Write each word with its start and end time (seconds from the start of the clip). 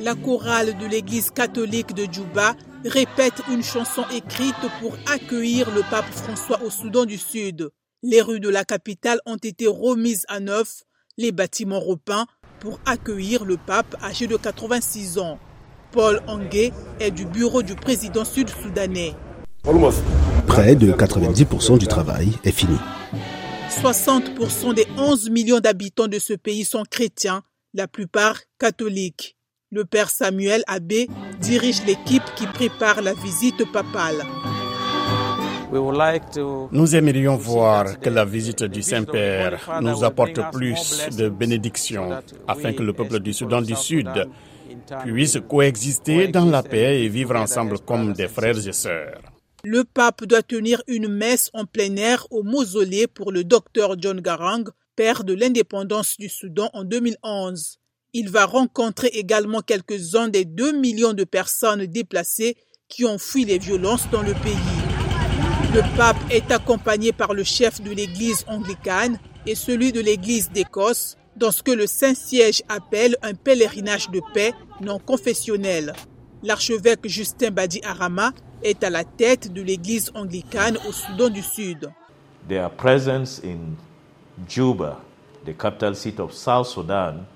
La 0.00 0.14
chorale 0.14 0.78
de 0.78 0.86
l'église 0.86 1.30
catholique 1.30 1.94
de 1.94 2.10
Djouba 2.10 2.54
répète 2.86 3.42
une 3.52 3.62
chanson 3.62 4.02
écrite 4.10 4.54
pour 4.80 4.96
accueillir 5.06 5.70
le 5.74 5.82
pape 5.90 6.10
François 6.10 6.62
au 6.62 6.70
Soudan 6.70 7.04
du 7.04 7.18
Sud. 7.18 7.68
Les 8.02 8.22
rues 8.22 8.40
de 8.40 8.48
la 8.48 8.64
capitale 8.64 9.20
ont 9.26 9.36
été 9.36 9.66
remises 9.66 10.24
à 10.28 10.40
neuf, 10.40 10.84
les 11.18 11.32
bâtiments 11.32 11.80
repeints 11.80 12.24
pour 12.60 12.80
accueillir 12.86 13.44
le 13.44 13.58
pape 13.58 13.94
âgé 14.02 14.26
de 14.26 14.38
86 14.38 15.18
ans. 15.18 15.38
Paul 15.92 16.22
Angé 16.26 16.72
est 16.98 17.10
du 17.10 17.26
bureau 17.26 17.62
du 17.62 17.74
président 17.74 18.24
sud-soudanais. 18.24 19.14
Près 20.46 20.76
de 20.76 20.92
90% 20.92 21.76
du 21.76 21.86
travail 21.86 22.30
est 22.44 22.52
fini. 22.52 22.78
60% 23.68 24.72
des 24.72 24.86
11 24.96 25.28
millions 25.28 25.60
d'habitants 25.60 26.08
de 26.08 26.18
ce 26.18 26.32
pays 26.32 26.64
sont 26.64 26.84
chrétiens, 26.90 27.42
la 27.74 27.86
plupart 27.86 28.40
catholiques. 28.58 29.36
Le 29.72 29.84
père 29.84 30.10
Samuel 30.10 30.64
Abbé 30.66 31.08
dirige 31.40 31.86
l'équipe 31.86 32.24
qui 32.34 32.44
prépare 32.48 33.02
la 33.02 33.14
visite 33.14 33.70
papale. 33.70 34.26
Nous 36.72 36.96
aimerions 36.96 37.36
voir 37.36 38.00
que 38.00 38.10
la 38.10 38.24
visite 38.24 38.64
du 38.64 38.82
Saint-Père 38.82 39.80
nous 39.80 40.02
apporte 40.02 40.40
plus 40.52 41.06
de 41.16 41.28
bénédictions 41.28 42.10
afin 42.48 42.72
que 42.72 42.82
le 42.82 42.92
peuple 42.92 43.20
du 43.20 43.32
Soudan 43.32 43.62
du 43.62 43.76
Sud 43.76 44.08
puisse 45.04 45.38
coexister 45.48 46.26
dans 46.26 46.46
la 46.46 46.64
paix 46.64 47.04
et 47.04 47.08
vivre 47.08 47.36
ensemble 47.36 47.78
comme 47.78 48.12
des 48.12 48.26
frères 48.26 48.66
et 48.66 48.72
sœurs. 48.72 49.20
Le 49.62 49.84
pape 49.84 50.24
doit 50.24 50.42
tenir 50.42 50.82
une 50.88 51.06
messe 51.06 51.48
en 51.52 51.64
plein 51.64 51.94
air 51.94 52.26
au 52.32 52.42
mausolée 52.42 53.06
pour 53.06 53.30
le 53.30 53.44
docteur 53.44 53.94
John 54.00 54.20
Garang, 54.20 54.64
père 54.96 55.22
de 55.22 55.34
l'indépendance 55.34 56.16
du 56.18 56.28
Soudan 56.28 56.70
en 56.72 56.82
2011. 56.82 57.78
Il 58.12 58.28
va 58.28 58.44
rencontrer 58.44 59.06
également 59.08 59.60
quelques-uns 59.60 60.28
des 60.28 60.44
2 60.44 60.72
millions 60.72 61.12
de 61.12 61.22
personnes 61.22 61.86
déplacées 61.86 62.56
qui 62.88 63.04
ont 63.04 63.18
fui 63.18 63.44
les 63.44 63.58
violences 63.58 64.10
dans 64.10 64.22
le 64.22 64.34
pays. 64.34 64.80
Le 65.72 65.82
pape 65.96 66.16
est 66.28 66.50
accompagné 66.50 67.12
par 67.12 67.34
le 67.34 67.44
chef 67.44 67.80
de 67.80 67.92
l'église 67.92 68.44
anglicane 68.48 69.20
et 69.46 69.54
celui 69.54 69.92
de 69.92 70.00
l'église 70.00 70.50
d'Écosse 70.50 71.16
dans 71.36 71.52
ce 71.52 71.62
que 71.62 71.70
le 71.70 71.86
Saint-Siège 71.86 72.64
appelle 72.68 73.16
un 73.22 73.34
pèlerinage 73.34 74.10
de 74.10 74.20
paix 74.34 74.52
non 74.80 74.98
confessionnel. 74.98 75.92
L'archevêque 76.42 77.06
Justin 77.06 77.52
Badi 77.52 77.80
Arama 77.84 78.32
est 78.64 78.82
à 78.82 78.90
la 78.90 79.04
tête 79.04 79.52
de 79.52 79.62
l'église 79.62 80.10
anglicane 80.16 80.78
au 80.88 80.90
Soudan 80.90 81.28
du 81.28 81.42
Sud. 81.42 81.92
Their 82.48 82.70
presence 82.70 83.40
in 83.44 83.76
Juba, 84.48 84.98
the 85.44 85.56
capital 85.56 85.94
seat 85.94 86.18
of 86.18 86.32
South 86.32 86.66
Sudan, 86.66 87.26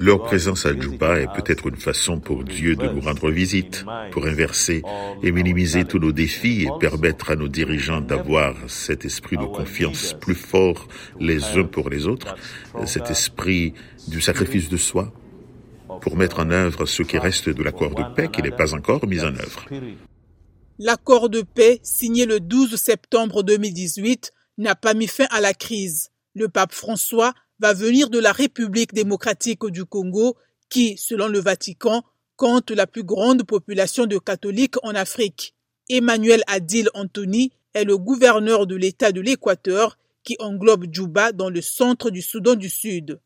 leur 0.00 0.22
présence 0.22 0.66
à 0.66 0.78
Djouba 0.78 1.18
est 1.18 1.32
peut-être 1.34 1.66
une 1.66 1.76
façon 1.76 2.20
pour 2.20 2.44
Dieu 2.44 2.76
de 2.76 2.86
nous 2.88 3.00
rendre 3.00 3.30
visite, 3.30 3.86
pour 4.10 4.26
inverser 4.26 4.82
et 5.22 5.32
minimiser 5.32 5.84
tous 5.84 5.98
nos 5.98 6.12
défis 6.12 6.64
et 6.64 6.68
permettre 6.78 7.30
à 7.30 7.36
nos 7.36 7.48
dirigeants 7.48 8.02
d'avoir 8.02 8.54
cet 8.68 9.06
esprit 9.06 9.38
de 9.38 9.46
confiance 9.46 10.14
plus 10.20 10.34
fort 10.34 10.88
les 11.18 11.42
uns 11.56 11.64
pour 11.64 11.88
les 11.88 12.06
autres, 12.06 12.36
cet 12.84 13.10
esprit 13.10 13.72
du 14.08 14.20
sacrifice 14.20 14.68
de 14.68 14.76
soi, 14.76 15.10
pour 16.02 16.16
mettre 16.16 16.40
en 16.40 16.50
œuvre 16.50 16.84
ce 16.84 17.02
qui 17.02 17.16
reste 17.16 17.48
de 17.48 17.62
l'accord 17.62 17.94
de 17.94 18.14
paix 18.14 18.28
qui 18.30 18.42
n'est 18.42 18.50
pas 18.50 18.74
encore 18.74 19.06
mis 19.06 19.20
en 19.20 19.34
œuvre. 19.34 19.64
L'accord 20.78 21.30
de 21.30 21.40
paix 21.40 21.80
signé 21.82 22.26
le 22.26 22.40
12 22.40 22.76
septembre 22.76 23.42
2018 23.42 24.32
n'a 24.58 24.74
pas 24.74 24.92
mis 24.92 25.06
fin 25.06 25.26
à 25.30 25.40
la 25.40 25.54
crise. 25.54 26.10
Le 26.34 26.48
pape 26.48 26.72
François 26.72 27.32
va 27.60 27.72
venir 27.72 28.10
de 28.10 28.18
la 28.18 28.32
République 28.32 28.92
démocratique 28.94 29.64
du 29.66 29.84
Congo 29.84 30.36
qui, 30.68 30.96
selon 30.96 31.28
le 31.28 31.38
Vatican, 31.38 32.02
compte 32.36 32.70
la 32.70 32.86
plus 32.86 33.04
grande 33.04 33.44
population 33.44 34.06
de 34.06 34.18
catholiques 34.18 34.76
en 34.82 34.94
Afrique. 34.94 35.54
Emmanuel 35.88 36.42
Adil 36.46 36.88
Anthony 36.94 37.52
est 37.74 37.84
le 37.84 37.96
gouverneur 37.96 38.66
de 38.66 38.76
l'État 38.76 39.12
de 39.12 39.20
l'Équateur 39.20 39.98
qui 40.22 40.36
englobe 40.40 40.86
Djouba 40.90 41.32
dans 41.32 41.50
le 41.50 41.60
centre 41.60 42.10
du 42.10 42.22
Soudan 42.22 42.54
du 42.54 42.70
Sud. 42.70 43.20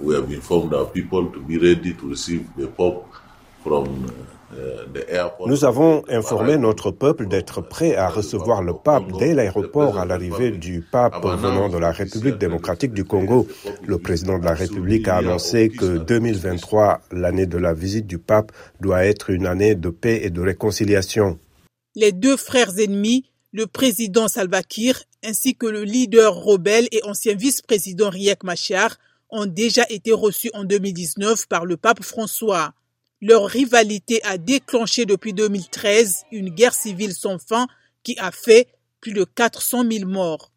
We 0.00 0.16
have 0.16 0.32
informed 0.32 0.72
our 0.72 0.90
people 0.90 1.30
to 1.30 1.40
be 1.40 1.58
ready 1.58 1.94
to 1.94 2.08
receive 2.08 2.46
the 2.56 2.66
Pope 2.66 3.06
from 3.62 4.06
nous 5.46 5.64
avons 5.64 6.02
informé 6.08 6.56
notre 6.56 6.90
peuple 6.90 7.28
d'être 7.28 7.60
prêt 7.60 7.96
à 7.96 8.08
recevoir 8.08 8.62
le 8.62 8.74
pape 8.74 9.04
dès 9.18 9.34
l'aéroport 9.34 9.98
à 9.98 10.04
l'arrivée 10.04 10.50
du 10.50 10.80
pape 10.80 11.24
venant 11.24 11.68
de 11.68 11.78
la 11.78 11.92
République 11.92 12.38
démocratique 12.38 12.92
du 12.92 13.04
Congo. 13.04 13.46
Le 13.86 13.98
président 13.98 14.38
de 14.38 14.44
la 14.44 14.54
République 14.54 15.08
a 15.08 15.16
annoncé 15.16 15.68
que 15.68 15.98
2023, 15.98 17.00
l'année 17.12 17.46
de 17.46 17.58
la 17.58 17.74
visite 17.74 18.06
du 18.06 18.18
pape, 18.18 18.52
doit 18.80 19.04
être 19.04 19.30
une 19.30 19.46
année 19.46 19.74
de 19.74 19.90
paix 19.90 20.20
et 20.22 20.30
de 20.30 20.40
réconciliation. 20.40 21.38
Les 21.94 22.12
deux 22.12 22.36
frères 22.36 22.78
ennemis, 22.78 23.26
le 23.52 23.66
président 23.66 24.28
Salva 24.28 24.62
Kiir 24.62 25.02
ainsi 25.24 25.54
que 25.54 25.66
le 25.66 25.84
leader 25.84 26.34
rebelle 26.34 26.88
et 26.92 27.02
ancien 27.04 27.34
vice-président 27.34 28.10
Riek 28.10 28.42
Machar, 28.42 28.96
ont 29.30 29.46
déjà 29.46 29.84
été 29.90 30.12
reçus 30.12 30.50
en 30.54 30.64
2019 30.64 31.46
par 31.46 31.64
le 31.64 31.76
pape 31.76 32.02
François. 32.02 32.72
Leur 33.22 33.44
rivalité 33.44 34.22
a 34.24 34.38
déclenché 34.38 35.04
depuis 35.04 35.34
2013 35.34 36.24
une 36.32 36.48
guerre 36.48 36.72
civile 36.72 37.12
sans 37.12 37.38
fin 37.38 37.66
qui 38.02 38.18
a 38.18 38.32
fait 38.32 38.68
plus 39.02 39.12
de 39.12 39.24
400 39.24 39.84
000 39.90 40.08
morts. 40.08 40.48